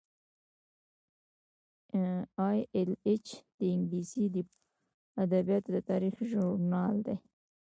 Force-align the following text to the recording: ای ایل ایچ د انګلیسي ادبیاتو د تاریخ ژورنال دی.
ای 2.39 2.59
ایل 2.73 2.91
ایچ 3.07 3.27
د 3.57 3.59
انګلیسي 3.75 4.23
ادبیاتو 5.23 5.69
د 5.75 5.77
تاریخ 5.89 6.15
ژورنال 6.31 6.95
دی. 7.05 7.15